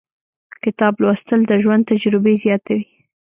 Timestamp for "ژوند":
1.63-1.83